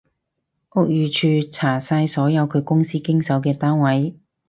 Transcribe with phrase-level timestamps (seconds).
[0.71, 4.15] 屋宇署查晒所有佢公司經手嘅單位